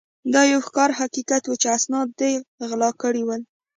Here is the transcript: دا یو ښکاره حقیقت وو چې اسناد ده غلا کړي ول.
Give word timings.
دا 0.33 0.41
یو 0.53 0.59
ښکاره 0.67 0.95
حقیقت 1.01 1.43
وو 1.45 1.59
چې 1.61 1.67
اسناد 1.77 2.07
ده 2.19 2.29
غلا 2.69 2.89
کړي 3.01 3.21
ول. 3.25 3.41